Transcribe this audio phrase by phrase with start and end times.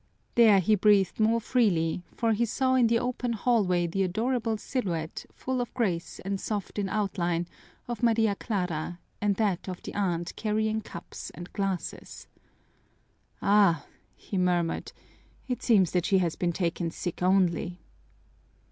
[0.33, 5.27] There he breathed more freely, for he saw in the open hallway the adorable silhouette,
[5.31, 7.47] full of grace and soft in outline,
[7.87, 12.25] of Maria Clara, and that of the aunt carrying cups and glasses.
[13.43, 13.85] "Ah!"
[14.15, 14.91] he murmured,
[15.47, 17.77] "it seems that she has been taken sick only."